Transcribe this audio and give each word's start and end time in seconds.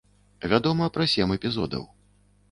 Вядома 0.53 0.87
пра 0.95 1.05
сем 1.11 1.33
эпізодаў. 1.35 1.83